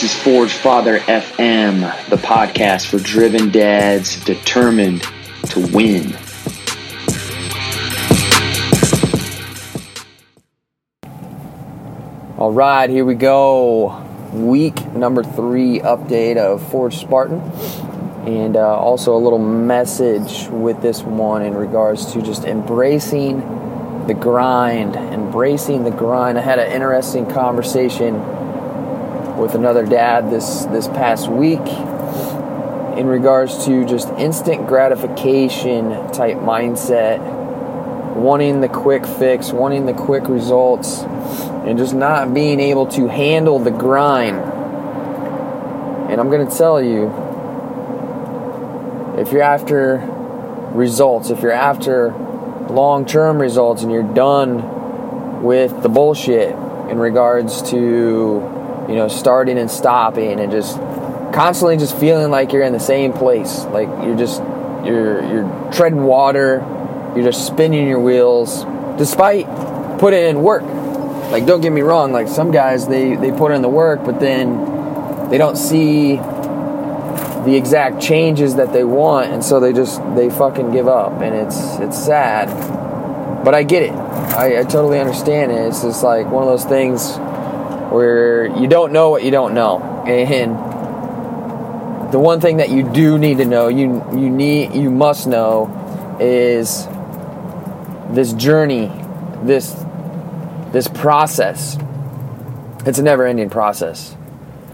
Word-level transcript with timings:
This 0.00 0.16
is 0.16 0.22
Forge 0.22 0.54
Father 0.54 0.98
FM, 1.00 1.80
the 2.08 2.16
podcast 2.16 2.86
for 2.86 2.98
driven 2.98 3.50
dads 3.50 4.24
determined 4.24 5.02
to 5.50 5.60
win. 5.74 6.16
All 12.38 12.50
right, 12.50 12.88
here 12.88 13.04
we 13.04 13.14
go. 13.14 14.02
Week 14.32 14.86
number 14.94 15.22
three 15.22 15.80
update 15.80 16.38
of 16.38 16.66
Forge 16.70 16.96
Spartan. 16.96 17.40
And 18.26 18.56
uh, 18.56 18.78
also 18.78 19.14
a 19.14 19.20
little 19.20 19.38
message 19.38 20.48
with 20.48 20.80
this 20.80 21.02
one 21.02 21.42
in 21.42 21.54
regards 21.54 22.10
to 22.14 22.22
just 22.22 22.44
embracing 22.44 23.40
the 24.06 24.14
grind, 24.14 24.96
embracing 24.96 25.84
the 25.84 25.90
grind. 25.90 26.38
I 26.38 26.40
had 26.40 26.58
an 26.58 26.72
interesting 26.72 27.30
conversation 27.30 28.39
with 29.40 29.54
another 29.54 29.86
dad 29.86 30.30
this 30.30 30.66
this 30.66 30.86
past 30.88 31.28
week 31.28 31.66
in 32.98 33.06
regards 33.06 33.64
to 33.64 33.86
just 33.86 34.08
instant 34.10 34.66
gratification 34.66 35.90
type 36.12 36.36
mindset, 36.36 37.18
wanting 38.14 38.60
the 38.60 38.68
quick 38.68 39.06
fix, 39.06 39.50
wanting 39.52 39.86
the 39.86 39.94
quick 39.94 40.28
results, 40.28 41.00
and 41.00 41.78
just 41.78 41.94
not 41.94 42.34
being 42.34 42.60
able 42.60 42.86
to 42.86 43.08
handle 43.08 43.58
the 43.58 43.70
grind. 43.70 44.36
And 46.10 46.20
I'm 46.20 46.28
going 46.28 46.46
to 46.46 46.54
tell 46.54 46.82
you 46.82 47.06
if 49.16 49.32
you're 49.32 49.42
after 49.42 49.98
results, 50.74 51.30
if 51.30 51.40
you're 51.40 51.52
after 51.52 52.12
long 52.68 53.06
term 53.06 53.40
results 53.40 53.82
and 53.82 53.90
you're 53.90 54.02
done 54.02 55.42
with 55.42 55.82
the 55.82 55.88
bullshit 55.88 56.50
in 56.90 56.98
regards 56.98 57.62
to, 57.70 58.59
you 58.90 58.96
know, 58.96 59.06
starting 59.06 59.56
and 59.56 59.70
stopping 59.70 60.40
and 60.40 60.50
just 60.50 60.76
constantly 61.32 61.76
just 61.76 61.96
feeling 61.96 62.30
like 62.32 62.52
you're 62.52 62.64
in 62.64 62.72
the 62.72 62.80
same 62.80 63.12
place. 63.12 63.64
Like 63.66 63.86
you're 64.04 64.16
just 64.16 64.42
you're 64.84 65.22
you're 65.24 65.72
treading 65.72 66.02
water, 66.02 66.58
you're 67.14 67.24
just 67.24 67.46
spinning 67.46 67.86
your 67.86 68.00
wheels 68.00 68.64
despite 68.98 69.46
putting 70.00 70.24
in 70.24 70.42
work. 70.42 70.62
Like 71.30 71.46
don't 71.46 71.60
get 71.60 71.70
me 71.70 71.82
wrong, 71.82 72.10
like 72.10 72.26
some 72.26 72.50
guys 72.50 72.88
they, 72.88 73.14
they 73.14 73.30
put 73.30 73.52
in 73.52 73.62
the 73.62 73.68
work 73.68 74.04
but 74.04 74.18
then 74.18 75.30
they 75.30 75.38
don't 75.38 75.56
see 75.56 76.16
the 76.16 77.54
exact 77.54 78.02
changes 78.02 78.56
that 78.56 78.72
they 78.72 78.84
want 78.84 79.30
and 79.30 79.42
so 79.44 79.60
they 79.60 79.72
just 79.72 80.02
they 80.14 80.28
fucking 80.28 80.72
give 80.72 80.88
up 80.88 81.22
and 81.22 81.34
it's 81.34 81.78
it's 81.78 81.98
sad 81.98 82.48
but 83.42 83.54
i 83.54 83.62
get 83.62 83.82
it 83.82 83.92
i, 83.92 84.60
I 84.60 84.62
totally 84.64 85.00
understand 85.00 85.50
it 85.50 85.54
it's 85.54 85.80
just 85.80 86.02
like 86.02 86.26
one 86.26 86.42
of 86.42 86.50
those 86.50 86.66
things 86.66 87.16
where 87.90 88.46
you 88.58 88.66
don't 88.66 88.92
know 88.92 89.10
what 89.10 89.22
you 89.24 89.30
don't 89.30 89.54
know. 89.54 89.80
And 90.06 90.54
the 92.12 92.18
one 92.18 92.40
thing 92.40 92.56
that 92.58 92.70
you 92.70 92.82
do 92.90 93.18
need 93.18 93.38
to 93.38 93.44
know 93.44 93.68
you 93.68 94.04
you 94.12 94.30
need 94.30 94.74
you 94.74 94.90
must 94.90 95.26
know 95.26 96.16
is 96.20 96.86
this 98.14 98.32
journey 98.32 98.90
this 99.42 99.72
this 100.72 100.88
process. 100.88 101.76
It's 102.86 102.98
a 102.98 103.02
never 103.02 103.26
ending 103.26 103.50
process. 103.50 104.16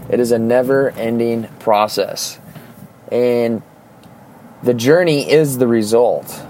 It 0.09 0.19
is 0.19 0.31
a 0.31 0.39
never 0.39 0.91
ending 0.91 1.47
process. 1.59 2.39
And 3.11 3.61
the 4.63 4.73
journey 4.73 5.29
is 5.29 5.57
the 5.57 5.67
result. 5.67 6.41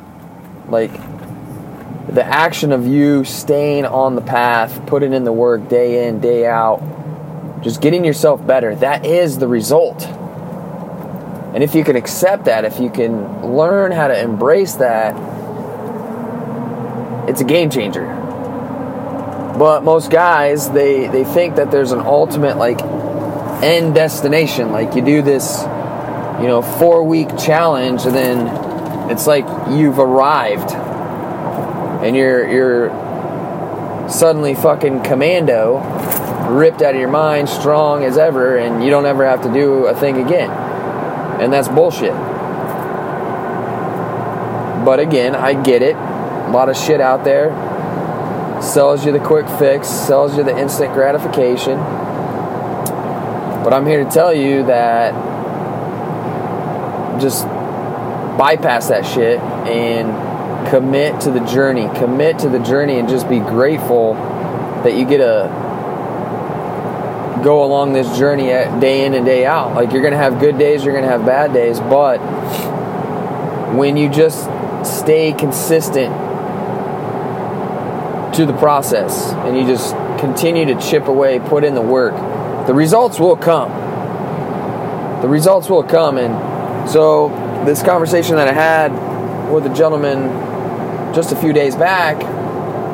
Like 0.68 0.92
the 2.10 2.24
action 2.24 2.72
of 2.72 2.88
you 2.88 3.24
staying 3.24 3.86
on 3.86 4.16
the 4.16 4.22
path 4.22 4.86
putting 4.88 5.14
in 5.14 5.24
the 5.24 5.32
work 5.32 5.68
day 5.68 6.08
in 6.08 6.20
day 6.20 6.46
out 6.46 6.82
just 7.64 7.82
getting 7.82 8.06
yourself 8.06 8.46
better 8.46 8.76
that 8.76 9.06
is 9.06 9.38
the 9.38 9.48
result. 9.48 10.06
And 10.06 11.64
if 11.64 11.74
you 11.76 11.84
can 11.84 11.96
accept 11.96 12.46
that 12.46 12.66
if 12.66 12.80
you 12.80 12.90
can 12.90 13.56
learn 13.56 13.92
how 13.92 14.08
to 14.08 14.20
embrace 14.20 14.76
that 14.76 15.16
it's 17.30 17.42
a 17.42 17.46
game 17.46 17.70
changer. 17.70 18.06
But 19.58 19.84
most 19.84 20.12
guys 20.12 20.70
they 20.72 21.08
they 21.08 21.24
think 21.24 21.56
that 21.56 21.72
there's 21.72 21.92
an 21.92 22.00
ultimate 22.00 22.58
like 22.58 22.82
end 23.64 23.96
destination. 23.96 24.72
Like 24.72 24.96
you 24.96 25.02
do 25.02 25.22
this 25.22 25.66
you 26.42 26.48
know, 26.48 26.62
four 26.62 27.04
week 27.04 27.30
challenge, 27.38 28.06
and 28.06 28.16
then 28.16 29.10
it's 29.10 29.26
like 29.26 29.46
you've 29.72 29.98
arrived, 29.98 30.70
and 32.08 32.16
you're 32.16 32.48
you're 32.48 32.90
suddenly 34.10 34.56
fucking 34.56 35.04
commando, 35.04 35.80
ripped 36.50 36.82
out 36.82 36.94
of 36.96 37.02
your 37.02 37.10
mind, 37.10 37.50
strong 37.50 38.06
as 38.06 38.18
ever, 38.18 38.56
and 38.58 38.82
you 38.82 38.90
don't 38.90 39.06
ever 39.06 39.26
have 39.26 39.42
to 39.44 39.52
do 39.52 39.88
a 39.88 39.94
thing 39.94 40.26
again, 40.26 40.50
and 41.42 41.52
that's 41.52 41.68
bullshit. 41.68 42.14
But 44.86 45.02
again, 45.02 45.36
I 45.36 45.62
get 45.62 45.82
it. 45.82 45.98
A 45.98 46.52
lot 46.52 46.70
of 46.70 46.78
shit 46.78 47.02
out 47.02 47.26
there 47.26 47.52
sells 48.62 49.06
you 49.06 49.12
the 49.12 49.20
quick 49.20 49.50
fix, 49.60 49.90
sells 49.90 50.38
you 50.38 50.44
the 50.44 50.58
instant 50.58 50.94
gratification. 50.94 51.78
But 53.66 53.74
I'm 53.74 53.86
here 53.86 54.06
to 54.06 54.10
tell 54.10 54.34
you 54.34 54.64
that 54.64 55.12
just 57.20 57.44
bypass 58.38 58.88
that 58.88 59.06
shit 59.06 59.40
and 59.40 60.27
commit 60.70 61.22
to 61.22 61.32
the 61.32 61.40
journey. 61.42 61.88
Commit 62.00 62.40
to 62.40 62.50
the 62.50 62.60
journey 62.60 63.00
and 63.00 63.08
just 63.08 63.30
be 63.30 63.40
grateful 63.40 64.14
that 64.84 64.96
you 64.96 65.06
get 65.06 65.18
to 65.18 65.50
go 67.44 67.64
along 67.64 67.94
this 67.94 68.18
journey 68.18 68.48
day 68.80 69.06
in 69.06 69.14
and 69.14 69.26
day 69.26 69.46
out. 69.46 69.74
Like 69.76 69.92
you're 69.92 70.02
to 70.10 70.18
have 70.18 70.40
good 70.40 70.58
days, 70.58 70.84
you're 70.84 71.00
to 71.00 71.10
have 71.10 71.26
bad 71.26 71.54
days, 71.54 71.80
but 71.80 72.18
when 73.76 73.98
you 73.98 74.10
just 74.10 74.50
stay 74.84 75.34
consistent 75.34 76.14
to 78.36 78.46
the 78.46 78.56
process 78.58 79.32
and 79.32 79.58
you 79.58 79.66
just 79.66 79.96
continue 80.20 80.66
to 80.66 80.80
chip 80.80 81.08
away, 81.08 81.40
put 81.40 81.64
in 81.64 81.76
the 81.76 81.82
work, 81.82 82.16
the 82.68 82.74
results 82.74 83.20
will 83.20 83.38
come. 83.38 83.70
The 85.22 85.28
results 85.28 85.70
will 85.70 85.84
come 85.84 86.18
and 86.18 86.58
so, 86.88 87.28
this 87.66 87.84
conversation 87.84 88.38
that 88.38 88.48
I 88.48 88.54
had 88.54 89.52
with 89.52 89.66
a 89.66 89.74
gentleman 89.74 90.30
just 91.18 91.32
a 91.32 91.36
few 91.36 91.52
days 91.52 91.76
back, 91.76 92.24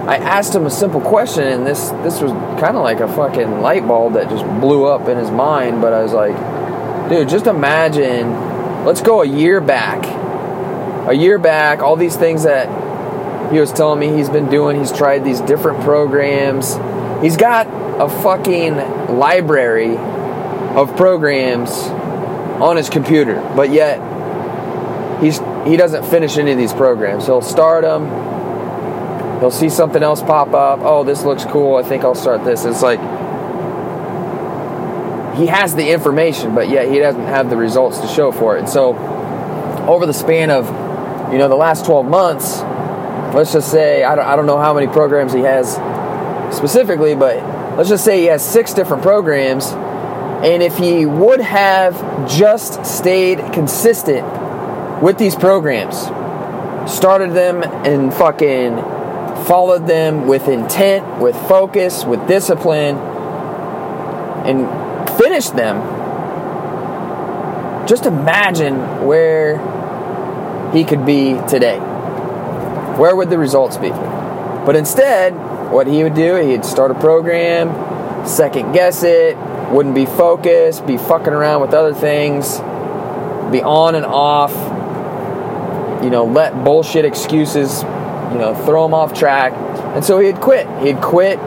I 0.07 0.15
asked 0.15 0.55
him 0.55 0.65
a 0.65 0.69
simple 0.69 1.01
question, 1.01 1.43
and 1.43 1.67
this 1.67 1.89
this 2.03 2.21
was 2.21 2.31
kind 2.57 2.77
of 2.77 2.83
like 2.83 3.01
a 3.01 3.07
fucking 3.09 3.59
light 3.59 3.85
bulb 3.85 4.13
that 4.13 4.29
just 4.29 4.45
blew 4.61 4.85
up 4.85 5.09
in 5.09 5.17
his 5.17 5.29
mind. 5.29 5.81
But 5.81 5.91
I 5.91 6.01
was 6.01 6.13
like, 6.13 7.09
dude, 7.09 7.27
just 7.27 7.47
imagine. 7.47 8.85
Let's 8.85 9.01
go 9.01 9.23
a 9.23 9.25
year 9.25 9.59
back. 9.59 10.05
A 11.09 11.13
year 11.13 11.37
back, 11.37 11.81
all 11.81 11.97
these 11.97 12.15
things 12.15 12.43
that 12.43 12.69
he 13.51 13.59
was 13.59 13.73
telling 13.73 13.99
me 13.99 14.15
he's 14.15 14.29
been 14.29 14.49
doing. 14.49 14.79
He's 14.79 14.93
tried 14.93 15.25
these 15.25 15.41
different 15.41 15.81
programs. 15.81 16.75
He's 17.21 17.35
got 17.35 17.67
a 17.99 18.07
fucking 18.07 19.17
library 19.17 19.97
of 19.97 20.95
programs 20.95 21.71
on 22.61 22.77
his 22.77 22.89
computer, 22.89 23.41
but 23.53 23.69
yet 23.69 23.99
he's 25.21 25.39
he 25.65 25.77
doesn't 25.77 26.05
finish 26.05 26.37
any 26.37 26.51
of 26.51 26.57
these 26.57 26.73
programs. 26.73 27.25
He'll 27.25 27.41
start 27.41 27.83
them. 27.83 29.39
He'll 29.39 29.51
see 29.51 29.69
something 29.69 30.03
else 30.03 30.21
pop 30.21 30.53
up. 30.53 30.79
Oh, 30.81 31.03
this 31.03 31.23
looks 31.23 31.45
cool. 31.45 31.75
I 31.75 31.83
think 31.83 32.03
I'll 32.03 32.15
start 32.15 32.43
this. 32.43 32.65
It's 32.65 32.81
like 32.81 32.99
he 35.37 35.47
has 35.47 35.75
the 35.75 35.89
information, 35.89 36.53
but 36.53 36.69
yet 36.69 36.89
he 36.89 36.99
doesn't 36.99 37.25
have 37.25 37.49
the 37.49 37.57
results 37.57 37.99
to 37.99 38.07
show 38.07 38.31
for 38.31 38.55
it. 38.55 38.59
And 38.59 38.69
so, 38.69 38.95
over 39.87 40.05
the 40.05 40.13
span 40.13 40.51
of 40.51 40.67
you 41.31 41.39
know 41.39 41.49
the 41.49 41.55
last 41.55 41.85
12 41.85 42.05
months, 42.05 42.59
let's 43.35 43.53
just 43.53 43.71
say 43.71 44.03
I 44.03 44.15
don't, 44.15 44.25
I 44.25 44.35
don't 44.35 44.45
know 44.45 44.59
how 44.59 44.73
many 44.73 44.87
programs 44.87 45.33
he 45.33 45.41
has 45.41 45.73
specifically, 46.55 47.15
but 47.15 47.37
let's 47.77 47.89
just 47.89 48.05
say 48.05 48.19
he 48.19 48.25
has 48.25 48.45
six 48.45 48.73
different 48.73 49.01
programs 49.01 49.73
and 50.43 50.61
if 50.61 50.77
he 50.77 51.05
would 51.05 51.39
have 51.39 52.29
just 52.29 52.85
stayed 52.85 53.39
consistent 53.53 54.27
with 55.03 55.17
these 55.17 55.35
programs, 55.35 55.97
started 56.89 57.33
them 57.33 57.61
and 57.61 58.13
fucking 58.13 58.77
followed 59.43 59.85
them 59.85 60.27
with 60.27 60.47
intent, 60.47 61.19
with 61.19 61.35
focus, 61.49 62.05
with 62.05 62.25
discipline, 62.25 62.95
and 64.45 65.09
finished 65.17 65.57
them, 65.57 65.81
just 67.85 68.05
imagine 68.05 69.05
where 69.05 69.57
he 70.71 70.85
could 70.85 71.05
be 71.05 71.33
today. 71.49 71.77
Where 72.97 73.13
would 73.13 73.29
the 73.29 73.37
results 73.37 73.75
be? 73.75 73.89
But 73.89 74.77
instead, 74.77 75.33
what 75.69 75.85
he 75.85 76.01
would 76.03 76.13
do, 76.13 76.35
he'd 76.35 76.63
start 76.63 76.91
a 76.91 76.95
program, 76.95 78.25
second 78.25 78.71
guess 78.71 79.03
it, 79.03 79.35
wouldn't 79.69 79.95
be 79.95 80.05
focused, 80.05 80.87
be 80.87 80.95
fucking 80.95 81.33
around 81.33 81.59
with 81.59 81.73
other 81.73 81.93
things, 81.93 82.59
be 83.51 83.61
on 83.61 83.95
and 83.95 84.05
off, 84.05 84.53
you 86.03 86.09
know, 86.09 86.25
let 86.25 86.63
bullshit 86.63 87.05
excuses, 87.05 87.81
you 87.81 88.37
know, 88.37 88.53
throw 88.65 88.85
him 88.85 88.93
off 88.93 89.17
track. 89.17 89.53
And 89.95 90.03
so 90.03 90.19
he'd 90.19 90.41
quit. 90.41 90.67
He'd 90.83 91.01
quit 91.01 91.39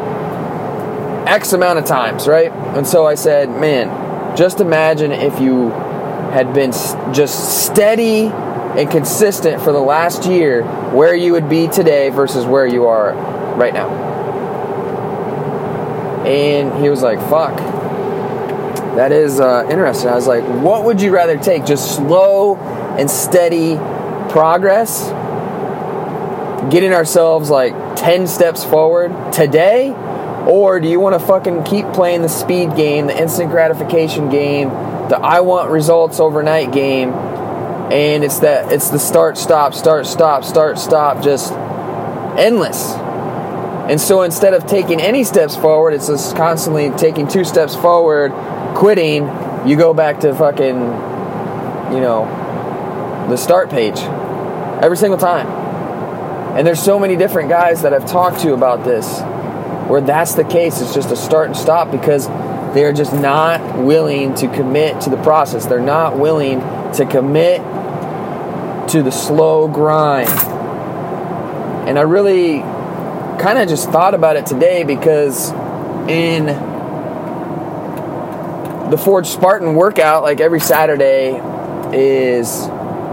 X 1.26 1.52
amount 1.52 1.78
of 1.78 1.84
times, 1.84 2.26
right? 2.26 2.50
And 2.50 2.86
so 2.86 3.06
I 3.06 3.14
said, 3.14 3.50
man, 3.50 4.36
just 4.36 4.60
imagine 4.60 5.12
if 5.12 5.40
you 5.40 5.70
had 5.70 6.54
been 6.54 6.72
just 7.12 7.64
steady 7.66 8.26
and 8.26 8.90
consistent 8.90 9.62
for 9.62 9.72
the 9.72 9.80
last 9.80 10.26
year, 10.26 10.62
where 10.92 11.14
you 11.14 11.32
would 11.32 11.48
be 11.48 11.66
today 11.66 12.10
versus 12.10 12.44
where 12.44 12.66
you 12.66 12.86
are 12.86 13.12
right 13.56 13.74
now. 13.74 13.88
And 16.26 16.82
he 16.82 16.88
was 16.88 17.02
like, 17.02 17.18
fuck. 17.30 17.56
That 18.96 19.12
is 19.12 19.40
uh, 19.40 19.66
interesting. 19.70 20.08
I 20.08 20.14
was 20.14 20.26
like, 20.26 20.42
what 20.62 20.84
would 20.84 21.00
you 21.00 21.10
rather 21.12 21.38
take? 21.38 21.64
Just 21.64 21.96
slow 21.96 22.56
and 22.98 23.10
steady 23.10 23.76
progress? 24.36 25.08
Getting 26.70 26.92
ourselves 26.92 27.48
like 27.48 27.72
10 27.96 28.26
steps 28.26 28.62
forward 28.62 29.32
today? 29.32 29.92
Or 30.46 30.78
do 30.78 30.88
you 30.88 31.00
want 31.00 31.18
to 31.18 31.26
fucking 31.26 31.64
keep 31.64 31.86
playing 31.94 32.20
the 32.20 32.28
speed 32.28 32.76
game, 32.76 33.06
the 33.06 33.18
instant 33.18 33.50
gratification 33.50 34.28
game, 34.28 34.68
the 35.08 35.16
I 35.16 35.40
want 35.40 35.70
results 35.70 36.20
overnight 36.20 36.70
game? 36.70 37.14
And 37.14 38.22
it's 38.22 38.40
that 38.40 38.70
it's 38.70 38.90
the 38.90 38.98
start 38.98 39.38
stop 39.38 39.72
start 39.72 40.06
stop 40.06 40.44
start 40.44 40.78
stop 40.78 41.22
just 41.22 41.50
endless. 42.38 42.92
And 43.88 43.98
so 43.98 44.20
instead 44.20 44.52
of 44.52 44.66
taking 44.66 45.00
any 45.00 45.24
steps 45.24 45.56
forward, 45.56 45.94
it's 45.94 46.08
just 46.08 46.36
constantly 46.36 46.90
taking 46.90 47.26
two 47.26 47.44
steps 47.46 47.74
forward, 47.74 48.32
quitting, 48.76 49.22
you 49.66 49.76
go 49.76 49.94
back 49.94 50.20
to 50.20 50.34
fucking 50.34 50.76
you 51.94 52.00
know 52.00 52.26
the 53.30 53.36
start 53.36 53.70
page 53.70 53.98
every 54.82 54.96
single 54.96 55.19
time. 55.19 55.46
And 56.56 56.67
there's 56.67 56.82
so 56.82 56.99
many 56.99 57.17
different 57.17 57.49
guys 57.49 57.82
that 57.82 57.93
I've 57.93 58.06
talked 58.06 58.40
to 58.40 58.55
about 58.55 58.84
this 58.84 59.20
where 59.88 60.00
that's 60.00 60.34
the 60.34 60.44
case. 60.44 60.81
It's 60.81 60.94
just 60.94 61.11
a 61.11 61.17
start 61.17 61.49
and 61.49 61.56
stop 61.56 61.90
because 61.90 62.28
they 62.75 62.84
are 62.84 62.93
just 62.93 63.12
not 63.12 63.78
willing 63.78 64.34
to 64.37 64.49
commit 64.49 65.02
to 65.02 65.11
the 65.11 65.17
process. 65.19 65.67
They're 65.67 65.81
not 65.81 66.19
willing 66.19 66.61
to 66.94 67.06
commit 67.06 67.61
to 68.90 69.02
the 69.02 69.11
slow 69.11 69.69
grind. 69.69 70.28
And 71.88 71.99
I 71.99 72.02
really 72.02 72.61
kind 73.38 73.58
of 73.58 73.69
just 73.69 73.90
thought 73.90 74.14
about 74.14 74.37
it 74.37 74.46
today 74.46 74.82
because 74.82 75.52
in 76.08 76.46
the 78.90 78.99
Forge 78.99 79.26
Spartan 79.26 79.75
workout, 79.75 80.23
like 80.23 80.40
every 80.40 80.61
Saturday, 80.61 81.40
is 81.93 82.67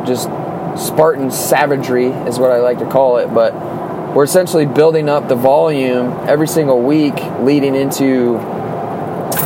just 0.06 0.30
Spartan 0.78 1.32
savagery, 1.32 2.08
is 2.08 2.40
what 2.40 2.52
I 2.52 2.60
like 2.60 2.80
to 2.80 2.90
call 2.90 3.18
it. 3.18 3.34
But 3.34 3.54
we're 4.16 4.24
essentially 4.24 4.66
building 4.66 5.10
up 5.10 5.28
the 5.28 5.36
volume 5.36 6.12
every 6.28 6.48
single 6.48 6.82
week 6.82 7.16
leading 7.40 7.76
into 7.76 8.34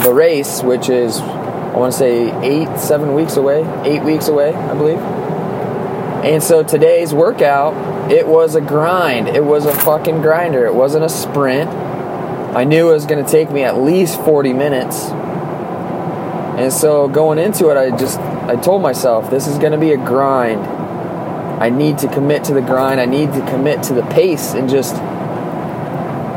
the 0.04 0.14
race, 0.14 0.62
which 0.62 0.90
is, 0.90 1.20
I 1.20 1.78
want 1.78 1.94
to 1.94 1.98
say, 1.98 2.32
eight, 2.42 2.78
seven 2.78 3.14
weeks 3.14 3.38
away, 3.38 3.64
eight 3.86 4.04
weeks 4.04 4.28
away, 4.28 4.54
I 4.54 4.74
believe. 4.74 5.00
And 6.28 6.44
so 6.44 6.64
today's 6.64 7.14
workout, 7.14 8.12
it 8.12 8.28
was 8.28 8.56
a 8.56 8.62
grind. 8.62 9.30
It 9.30 9.46
was 9.46 9.66
a 9.66 9.74
fucking 9.74 10.22
grinder. 10.22 10.66
It 10.66 10.74
wasn't 10.74 11.06
a 11.06 11.10
sprint. 11.10 11.70
I 11.70 12.64
knew 12.64 12.90
it 12.90 12.94
was 12.94 13.06
going 13.06 13.24
to 13.24 13.32
take 13.32 13.52
me 13.52 13.64
at 13.64 13.78
least 13.78 14.20
40 14.22 14.52
minutes. 14.52 15.06
And 16.58 16.74
so 16.74 17.08
going 17.08 17.38
into 17.38 17.70
it, 17.70 17.78
I 17.78 17.96
just 17.96 18.20
I 18.20 18.56
told 18.56 18.82
myself 18.82 19.30
this 19.30 19.46
is 19.46 19.58
going 19.58 19.74
to 19.74 19.78
be 19.78 19.92
a 19.92 19.98
grind. 19.98 20.77
I 21.60 21.70
need 21.70 21.98
to 22.00 22.08
commit 22.08 22.44
to 22.46 22.54
the 22.54 22.62
grind. 22.62 23.00
I 23.00 23.06
need 23.06 23.34
to 23.34 23.40
commit 23.50 23.84
to 23.84 23.94
the 23.94 24.04
pace 24.04 24.54
and 24.54 24.70
just 24.70 24.96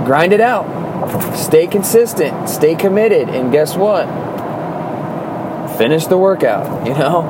grind 0.07 0.33
it 0.33 0.41
out. 0.41 1.37
Stay 1.37 1.67
consistent, 1.67 2.49
stay 2.49 2.75
committed, 2.75 3.29
and 3.29 3.53
guess 3.53 3.77
what? 3.77 4.07
Finish 5.77 6.07
the 6.07 6.17
workout, 6.17 6.87
you 6.87 6.95
know? 6.95 7.23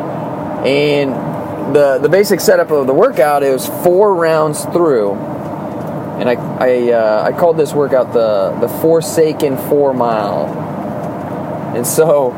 And 0.65 1.75
the 1.75 1.99
the 1.99 2.09
basic 2.09 2.41
setup 2.41 2.71
of 2.71 2.87
the 2.87 2.95
workout 2.95 3.43
is 3.43 3.67
four 3.67 4.15
rounds 4.15 4.65
through. 4.67 5.15
And 5.15 6.29
I 6.29 6.35
I, 6.35 6.93
uh, 6.93 7.23
I 7.25 7.33
called 7.33 7.57
this 7.57 7.73
workout 7.73 8.13
the 8.13 8.57
the 8.61 8.69
Forsaken 8.69 9.57
4 9.57 9.95
mile. 9.95 10.47
And 11.75 11.87
so 11.87 12.33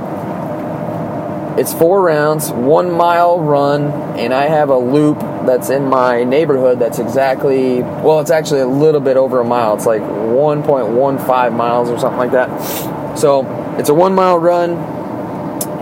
it's 1.58 1.74
four 1.74 2.00
rounds, 2.00 2.50
one 2.50 2.90
mile 2.90 3.40
run, 3.40 3.92
and 4.18 4.32
I 4.32 4.44
have 4.44 4.70
a 4.70 4.78
loop 4.78 5.22
that's 5.46 5.70
in 5.70 5.86
my 5.86 6.24
neighborhood 6.24 6.78
that's 6.78 6.98
exactly, 6.98 7.82
well, 7.82 8.20
it's 8.20 8.30
actually 8.30 8.60
a 8.60 8.66
little 8.66 9.00
bit 9.00 9.16
over 9.16 9.40
a 9.40 9.44
mile. 9.44 9.74
It's 9.74 9.86
like 9.86 10.02
1.15 10.02 11.56
miles 11.56 11.88
or 11.88 11.98
something 11.98 12.18
like 12.18 12.32
that. 12.32 13.18
So 13.18 13.76
it's 13.78 13.88
a 13.88 13.94
one 13.94 14.14
mile 14.14 14.38
run, 14.38 14.70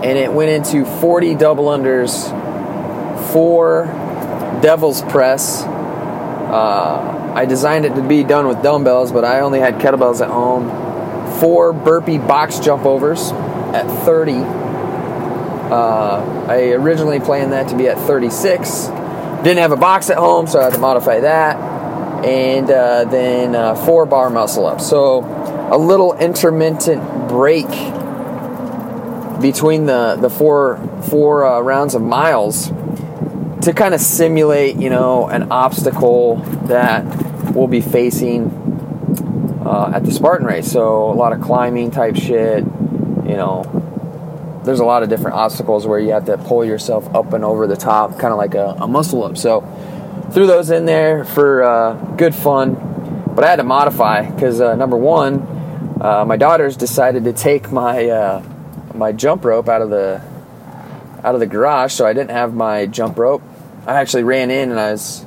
and 0.03 0.17
it 0.17 0.31
went 0.31 0.49
into 0.49 0.85
40 0.85 1.35
double 1.35 1.65
unders, 1.65 2.29
four 3.31 3.85
devil's 4.61 5.01
press. 5.03 5.63
Uh, 5.63 7.33
I 7.35 7.45
designed 7.45 7.85
it 7.85 7.95
to 7.95 8.01
be 8.01 8.23
done 8.23 8.47
with 8.47 8.61
dumbbells, 8.61 9.11
but 9.11 9.23
I 9.23 9.39
only 9.39 9.59
had 9.59 9.75
kettlebells 9.75 10.21
at 10.21 10.29
home. 10.29 11.39
Four 11.39 11.71
burpee 11.73 12.17
box 12.17 12.59
jump 12.59 12.85
overs 12.85 13.31
at 13.31 13.85
30 14.05 14.61
uh, 15.71 16.45
I 16.49 16.71
originally 16.71 17.21
planned 17.21 17.53
that 17.53 17.69
to 17.69 17.77
be 17.77 17.87
at 17.87 17.97
36. 17.97 18.87
Didn't 19.43 19.57
have 19.59 19.71
a 19.71 19.77
box 19.77 20.09
at 20.09 20.17
home, 20.17 20.47
so 20.47 20.59
I 20.59 20.65
had 20.65 20.73
to 20.73 20.79
modify 20.79 21.21
that. 21.21 21.55
And 22.25 22.69
uh, 22.69 23.05
then 23.05 23.55
uh, 23.55 23.73
four 23.73 24.05
bar 24.05 24.29
muscle 24.29 24.67
ups. 24.67 24.87
So 24.87 25.23
a 25.71 25.77
little 25.77 26.13
intermittent 26.13 27.27
break 27.27 27.67
between 29.41 29.87
the, 29.87 30.17
the 30.21 30.29
four 30.29 30.77
four 31.09 31.45
uh, 31.45 31.61
rounds 31.61 31.95
of 31.95 32.01
miles 32.03 32.67
to 33.61 33.73
kind 33.75 33.93
of 33.93 34.01
simulate, 34.01 34.75
you 34.75 34.89
know, 34.89 35.27
an 35.27 35.51
obstacle 35.51 36.37
that 36.67 37.03
we'll 37.53 37.67
be 37.67 37.81
facing 37.81 38.51
uh, 39.65 39.93
at 39.95 40.03
the 40.03 40.11
Spartan 40.11 40.45
race. 40.45 40.71
So 40.71 41.11
a 41.11 41.13
lot 41.13 41.33
of 41.33 41.41
climbing 41.41 41.91
type 41.91 42.15
shit, 42.15 42.63
you 42.63 43.37
know, 43.37 43.63
there's 44.63 44.79
a 44.79 44.85
lot 44.85 45.03
of 45.03 45.09
different 45.09 45.37
obstacles 45.37 45.87
where 45.87 45.99
you 45.99 46.11
have 46.11 46.25
to 46.25 46.37
pull 46.37 46.63
yourself 46.63 47.13
up 47.15 47.33
and 47.33 47.43
over 47.43 47.67
the 47.67 47.75
top, 47.75 48.19
kind 48.19 48.31
of 48.31 48.37
like 48.37 48.53
a, 48.53 48.77
a, 48.79 48.87
muscle 48.87 49.23
up. 49.23 49.37
So 49.37 49.61
threw 50.31 50.45
those 50.45 50.69
in 50.69 50.85
there 50.85 51.23
for 51.23 51.63
uh, 51.63 51.93
good 52.15 52.35
fun, 52.35 52.75
but 53.35 53.43
I 53.43 53.49
had 53.49 53.55
to 53.57 53.63
modify 53.63 54.29
because 54.29 54.61
uh, 54.61 54.75
number 54.75 54.97
one, 54.97 55.97
uh, 55.99 56.25
my 56.25 56.37
daughters 56.37 56.77
decided 56.77 57.23
to 57.25 57.33
take 57.33 57.71
my 57.71 58.09
uh, 58.09 58.43
my 58.93 59.11
jump 59.11 59.45
rope 59.45 59.67
out 59.67 59.81
of 59.81 59.89
the 59.89 60.21
out 61.23 61.33
of 61.33 61.39
the 61.39 61.47
garage, 61.47 61.93
so 61.93 62.05
I 62.05 62.13
didn't 62.13 62.31
have 62.31 62.53
my 62.53 62.85
jump 62.85 63.17
rope. 63.17 63.41
I 63.85 63.95
actually 63.95 64.23
ran 64.23 64.51
in 64.51 64.69
and 64.69 64.79
I 64.79 64.91
was 64.91 65.25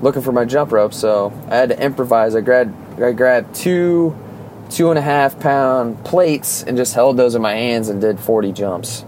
looking 0.00 0.22
for 0.22 0.32
my 0.32 0.44
jump 0.44 0.72
rope, 0.72 0.94
so 0.94 1.32
I 1.48 1.56
had 1.56 1.68
to 1.70 1.82
improvise. 1.82 2.34
I 2.34 2.40
grabbed 2.40 3.02
I 3.02 3.12
grabbed 3.12 3.54
two 3.54 4.16
two 4.70 4.90
and 4.90 4.98
a 4.98 5.02
half 5.02 5.38
pound 5.40 6.04
plates 6.04 6.62
and 6.62 6.76
just 6.76 6.94
held 6.94 7.16
those 7.16 7.34
in 7.34 7.42
my 7.42 7.52
hands 7.52 7.88
and 7.88 8.00
did 8.00 8.18
40 8.18 8.52
jumps. 8.52 9.04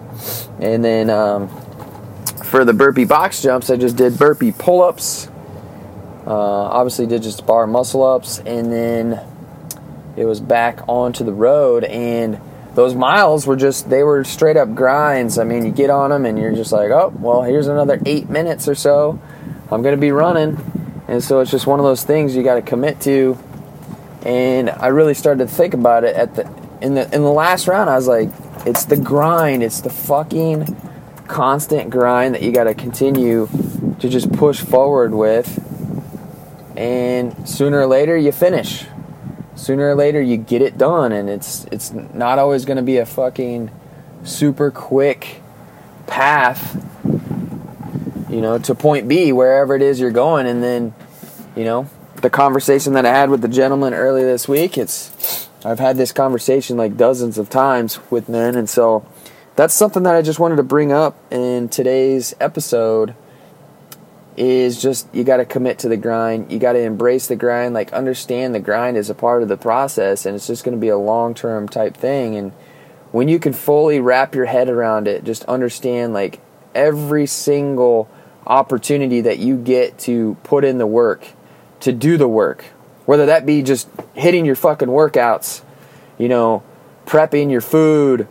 And 0.61 0.85
then 0.85 1.09
um, 1.11 1.49
for 2.45 2.65
the 2.65 2.73
burpee 2.73 3.05
box 3.05 3.43
jumps, 3.43 3.71
I 3.71 3.77
just 3.77 3.97
did 3.97 4.19
burpee 4.19 4.53
pull 4.53 4.83
ups. 4.83 5.29
Uh, 6.27 6.31
obviously, 6.31 7.07
did 7.07 7.23
just 7.23 7.47
bar 7.47 7.67
muscle 7.67 8.05
ups, 8.05 8.39
and 8.39 8.73
then 8.73 9.21
it 10.17 10.25
was 10.25 10.41
back 10.41 10.81
onto 10.89 11.25
the 11.25 11.33
road. 11.33 11.83
And 11.85 12.41
those 12.75 12.95
miles 12.95 13.47
were 13.47 13.57
just, 13.57 13.91
they 13.91 14.03
were 14.03 14.25
straight 14.25 14.57
up 14.57 14.75
grinds. 14.75 15.39
I 15.39 15.45
mean, 15.45 15.65
you 15.65 15.73
get 15.73 15.91
on 15.91 16.11
them 16.11 16.25
and 16.25 16.39
you're 16.39 16.55
just 16.55 16.73
like, 16.73 16.91
oh, 16.91 17.13
well, 17.19 17.43
here's 17.43 17.67
another 17.67 18.01
eight 18.07 18.29
minutes 18.31 18.69
or 18.69 18.75
so. 18.75 19.21
I'm 19.71 19.83
going 19.83 19.95
to 19.95 20.01
be 20.01 20.13
running. 20.13 20.59
And 21.09 21.23
so 21.23 21.41
it's 21.41 21.51
just 21.51 21.67
one 21.67 21.81
of 21.81 21.85
those 21.85 22.05
things 22.05 22.37
you 22.37 22.43
got 22.43 22.55
to 22.55 22.63
commit 22.63 23.01
to 23.03 23.39
and 24.25 24.71
I 24.71 24.89
really 24.89 25.15
started 25.15 25.49
to 25.49 25.55
think 25.55 25.75
about 25.75 26.05
it 26.05 26.17
at 26.17 26.35
the 26.35 26.43
in 26.81 26.95
the 26.95 27.05
in 27.15 27.23
the 27.23 27.33
last 27.33 27.67
round. 27.69 27.91
I 27.91 27.97
was 27.97 28.09
like, 28.09 28.31
it's 28.67 28.85
the 28.85 28.97
grind. 28.97 29.63
It's 29.63 29.81
the 29.81 29.91
fucking 29.91 30.77
constant 31.29 31.91
grind 31.91 32.35
that 32.35 32.43
you 32.43 32.53
got 32.53 32.65
to 32.65 32.75
continue 32.75 33.49
to 34.01 34.09
just 34.09 34.33
push 34.33 34.61
forward 34.61 35.15
with, 35.15 35.59
and 36.77 37.49
sooner 37.49 37.81
or 37.81 37.87
later 37.87 38.17
you 38.17 38.33
finish. 38.33 38.87
Sooner 39.55 39.91
or 39.91 39.95
later 39.95 40.21
you 40.21 40.39
get 40.39 40.63
it 40.63 40.77
done, 40.79 41.13
and 41.13 41.29
it's 41.29 41.67
it's 41.71 41.93
not 41.93 42.39
always 42.39 42.65
going 42.65 42.79
to 42.79 42.83
be 42.83 42.97
a 42.97 43.07
fucking 43.07 43.71
super 44.25 44.71
quick 44.71 45.41
path, 46.07 46.83
you 48.29 48.41
know, 48.41 48.59
to 48.59 48.75
point 48.75 49.09
B 49.09 49.33
wherever 49.33 49.77
it 49.77 49.83
is 49.83 50.01
you're 50.01 50.11
going, 50.11 50.47
and 50.47 50.63
then, 50.63 50.95
you 51.55 51.65
know, 51.65 51.89
the 52.23 52.31
conversation 52.31 52.95
that 52.95 53.05
I 53.05 53.11
had 53.11 53.31
with 53.31 53.43
the 53.43 53.49
gentleman 53.49 53.95
earlier 53.95 54.27
this 54.27 54.49
week, 54.49 54.79
it's 54.79 55.49
I've 55.65 55.81
had 55.81 55.97
this 55.97 56.13
conversation 56.13 56.77
like 56.77 56.97
dozens 56.97 57.37
of 57.37 57.51
times 57.51 57.99
with 58.11 58.29
men, 58.29 58.57
and 58.57 58.71
so 58.71 59.05
that's 59.57 59.75
something 59.75 60.05
that 60.05 60.15
I 60.15 60.23
just 60.23 60.39
wanted 60.39 60.57
to 60.57 60.63
bring 60.63 60.93
up 60.93 61.17
in 61.31 61.69
today's 61.69 62.35
episode. 62.41 63.15
Is 64.35 64.81
just 64.81 65.15
you 65.15 65.25
got 65.25 65.37
to 65.37 65.45
commit 65.45 65.81
to 65.81 65.89
the 65.89 65.99
grind. 65.99 66.51
You 66.51 66.59
got 66.59 66.73
to 66.73 66.81
embrace 66.81 67.27
the 67.27 67.37
grind. 67.37 67.75
Like 67.75 67.93
understand 67.93 68.55
the 68.55 68.61
grind 68.61 68.97
is 68.97 69.11
a 69.11 69.15
part 69.15 69.43
of 69.43 69.49
the 69.49 69.59
process, 69.59 70.25
and 70.25 70.35
it's 70.35 70.47
just 70.47 70.65
going 70.65 70.75
to 70.75 70.81
be 70.81 70.89
a 70.89 70.97
long 70.97 71.35
term 71.35 71.69
type 71.69 71.95
thing. 71.95 72.37
And 72.37 72.53
when 73.11 73.29
you 73.29 73.39
can 73.39 73.53
fully 73.53 74.01
wrap 74.01 74.35
your 74.35 74.47
head 74.47 74.71
around 74.71 75.07
it, 75.07 75.25
just 75.25 75.45
understand 75.45 76.15
like 76.15 76.41
every 76.75 77.27
single 77.27 78.09
opportunity 78.47 79.21
that 79.21 79.39
you 79.39 79.57
get 79.57 79.99
to 79.99 80.37
put 80.45 80.65
in 80.65 80.79
the 80.79 80.87
work, 80.87 81.29
to 81.83 81.93
do 81.93 82.17
the 82.17 82.29
work, 82.29 82.65
whether 83.07 83.27
that 83.27 83.45
be 83.45 83.63
just 83.63 83.89
hitting 84.15 84.45
your 84.45 84.57
fucking 84.57 84.89
workouts, 84.89 85.63
you 86.19 86.29
know, 86.29 86.63
prepping 87.07 87.51
your 87.51 87.61
food, 87.61 88.27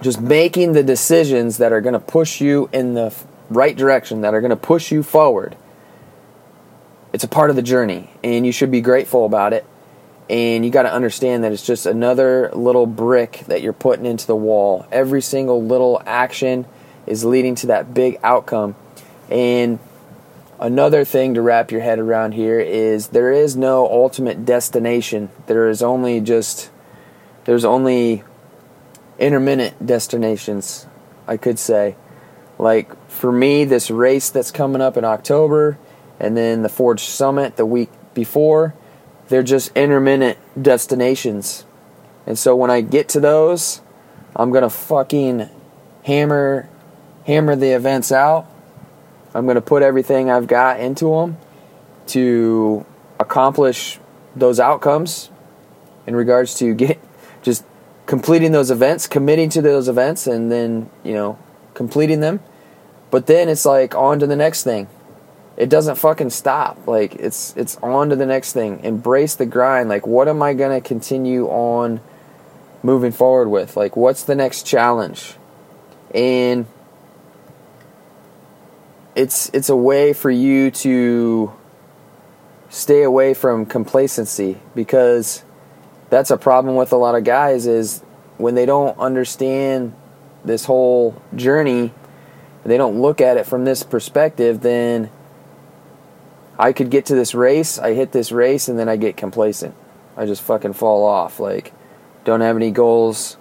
just 0.00 0.20
making 0.20 0.72
the 0.72 0.82
decisions 0.82 1.58
that 1.58 1.72
are 1.72 1.80
going 1.80 1.94
to 1.94 2.00
push 2.00 2.40
you 2.40 2.68
in 2.72 2.94
the 2.94 3.14
right 3.50 3.76
direction, 3.76 4.22
that 4.22 4.34
are 4.34 4.40
going 4.40 4.50
to 4.50 4.56
push 4.56 4.92
you 4.92 5.02
forward. 5.02 5.56
It's 7.12 7.24
a 7.24 7.28
part 7.28 7.50
of 7.50 7.56
the 7.56 7.62
journey, 7.62 8.10
and 8.22 8.46
you 8.46 8.52
should 8.52 8.70
be 8.70 8.80
grateful 8.80 9.26
about 9.26 9.52
it. 9.52 9.64
And 10.30 10.64
you 10.64 10.70
got 10.70 10.84
to 10.84 10.92
understand 10.92 11.44
that 11.44 11.52
it's 11.52 11.66
just 11.66 11.86
another 11.86 12.50
little 12.54 12.86
brick 12.86 13.44
that 13.46 13.62
you're 13.62 13.72
putting 13.72 14.06
into 14.06 14.26
the 14.26 14.34
wall. 14.34 14.86
Every 14.90 15.20
single 15.20 15.62
little 15.62 16.02
action 16.06 16.66
is 17.06 17.24
leading 17.24 17.54
to 17.56 17.66
that 17.66 17.92
big 17.92 18.18
outcome. 18.22 18.74
And 19.30 19.78
another 20.60 21.04
thing 21.04 21.34
to 21.34 21.42
wrap 21.42 21.70
your 21.70 21.80
head 21.80 21.98
around 21.98 22.32
here 22.32 22.60
is 22.60 23.08
there 23.08 23.32
is 23.32 23.56
no 23.56 23.86
ultimate 23.86 24.44
destination. 24.44 25.30
There 25.46 25.68
is 25.68 25.82
only 25.82 26.20
just 26.20 26.70
there's 27.44 27.64
only 27.64 28.24
intermittent 29.18 29.86
destinations, 29.86 30.86
I 31.26 31.36
could 31.36 31.58
say. 31.58 31.96
Like 32.58 32.94
for 33.08 33.32
me, 33.32 33.64
this 33.64 33.90
race 33.90 34.30
that's 34.30 34.50
coming 34.50 34.80
up 34.80 34.96
in 34.96 35.04
October 35.04 35.78
and 36.20 36.36
then 36.36 36.62
the 36.62 36.68
Forge 36.68 37.04
Summit 37.04 37.56
the 37.56 37.66
week 37.66 37.90
before, 38.14 38.74
they're 39.28 39.42
just 39.42 39.76
intermittent 39.76 40.38
destinations. 40.60 41.66
And 42.26 42.38
so 42.38 42.54
when 42.56 42.70
I 42.70 42.80
get 42.80 43.08
to 43.10 43.20
those, 43.20 43.82
I'm 44.36 44.50
going 44.50 44.62
to 44.62 44.70
fucking 44.70 45.48
hammer 46.04 46.68
hammer 47.26 47.56
the 47.56 47.70
events 47.70 48.12
out. 48.12 48.46
I'm 49.34 49.44
going 49.44 49.56
to 49.56 49.60
put 49.60 49.82
everything 49.82 50.30
I've 50.30 50.46
got 50.46 50.78
into 50.80 51.06
them 51.06 51.36
to 52.08 52.86
accomplish 53.18 53.98
those 54.36 54.60
outcomes 54.60 55.30
in 56.06 56.14
regards 56.14 56.54
to 56.58 56.74
get 56.82 57.00
just 57.42 57.64
completing 58.06 58.52
those 58.52 58.70
events, 58.70 59.06
committing 59.06 59.48
to 59.50 59.62
those 59.62 59.88
events, 59.88 60.26
and 60.26 60.50
then 60.50 60.88
you 61.02 61.14
know 61.14 61.38
completing 61.74 62.20
them. 62.20 62.40
But 63.10 63.26
then 63.26 63.48
it's 63.48 63.64
like 63.64 63.94
on 63.94 64.18
to 64.20 64.26
the 64.26 64.36
next 64.36 64.64
thing. 64.64 64.88
It 65.56 65.68
doesn't 65.68 65.96
fucking 65.96 66.30
stop. 66.30 66.86
Like 66.86 67.14
it's 67.16 67.56
it's 67.56 67.76
on 67.76 68.10
to 68.10 68.16
the 68.16 68.26
next 68.26 68.52
thing. 68.52 68.80
Embrace 68.82 69.34
the 69.36 69.46
grind. 69.46 69.88
Like 69.88 70.06
what 70.06 70.28
am 70.28 70.42
I 70.42 70.54
gonna 70.54 70.80
continue 70.80 71.46
on 71.46 72.00
moving 72.82 73.12
forward 73.12 73.48
with? 73.48 73.76
Like 73.76 73.96
what's 73.96 74.22
the 74.24 74.34
next 74.34 74.64
challenge? 74.64 75.36
And 76.12 76.66
it's 79.14 79.50
it's 79.52 79.68
a 79.68 79.76
way 79.76 80.12
for 80.12 80.30
you 80.30 80.70
to 80.70 81.52
stay 82.68 83.02
away 83.02 83.34
from 83.34 83.64
complacency 83.64 84.58
because 84.74 85.44
that's 86.10 86.30
a 86.30 86.36
problem 86.36 86.74
with 86.74 86.92
a 86.92 86.96
lot 86.96 87.14
of 87.14 87.22
guys 87.22 87.66
is 87.66 88.00
when 88.36 88.54
they 88.54 88.66
don't 88.66 88.98
understand 88.98 89.94
this 90.44 90.64
whole 90.64 91.20
journey 91.36 91.92
they 92.64 92.76
don't 92.76 93.00
look 93.00 93.20
at 93.20 93.36
it 93.36 93.46
from 93.46 93.64
this 93.64 93.82
perspective 93.84 94.60
then 94.60 95.08
I 96.58 96.72
could 96.72 96.90
get 96.90 97.06
to 97.06 97.14
this 97.14 97.34
race 97.34 97.78
I 97.78 97.94
hit 97.94 98.10
this 98.10 98.32
race 98.32 98.68
and 98.68 98.78
then 98.78 98.88
I 98.88 98.96
get 98.96 99.16
complacent. 99.16 99.74
I 100.16 100.26
just 100.26 100.42
fucking 100.42 100.72
fall 100.72 101.04
off 101.04 101.38
like 101.38 101.72
don't 102.24 102.40
have 102.40 102.56
any 102.56 102.70
goals. 102.70 103.36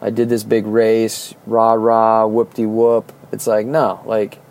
I 0.00 0.10
did 0.10 0.28
this 0.28 0.42
big 0.42 0.66
race 0.66 1.34
rah 1.46 1.74
rah 1.74 2.26
whoop 2.26 2.54
de 2.54 2.66
whoop 2.66 3.12
it's 3.30 3.46
like 3.46 3.66
no 3.66 4.02
like 4.04 4.41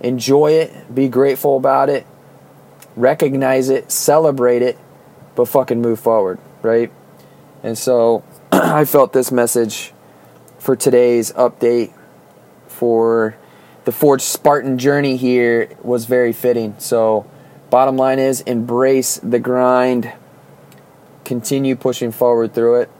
enjoy 0.00 0.52
it, 0.52 0.94
be 0.94 1.08
grateful 1.08 1.56
about 1.56 1.88
it, 1.88 2.06
recognize 2.96 3.68
it, 3.68 3.90
celebrate 3.90 4.62
it, 4.62 4.78
but 5.34 5.46
fucking 5.46 5.80
move 5.80 6.00
forward, 6.00 6.38
right? 6.62 6.90
And 7.62 7.76
so 7.76 8.24
I 8.52 8.84
felt 8.84 9.12
this 9.12 9.30
message 9.30 9.92
for 10.58 10.76
today's 10.76 11.32
update 11.32 11.92
for 12.68 13.36
the 13.84 13.92
Forge 13.92 14.22
Spartan 14.22 14.78
journey 14.78 15.16
here 15.16 15.70
was 15.82 16.04
very 16.04 16.32
fitting. 16.32 16.74
So, 16.78 17.26
bottom 17.70 17.96
line 17.96 18.18
is 18.18 18.42
embrace 18.42 19.18
the 19.22 19.38
grind, 19.38 20.12
continue 21.24 21.76
pushing 21.76 22.12
forward 22.12 22.54
through 22.54 22.82
it, 22.82 22.90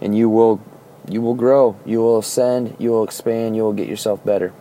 and 0.00 0.16
you 0.16 0.28
will 0.28 0.60
you 1.08 1.20
will 1.22 1.34
grow, 1.34 1.76
you 1.84 1.98
will 1.98 2.18
ascend, 2.18 2.76
you 2.78 2.90
will 2.90 3.04
expand, 3.04 3.56
you 3.56 3.62
will 3.62 3.72
get 3.72 3.88
yourself 3.88 4.24
better. 4.24 4.52